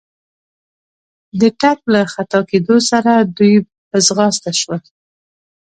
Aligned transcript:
د 1.39 1.41
ټک 1.59 1.79
له 1.93 2.01
خطا 2.13 2.39
کېدو 2.51 2.75
سره 2.89 3.11
دوی 3.37 3.55
په 3.89 3.97
ځغستا 4.07 4.51
شول. 4.59 4.79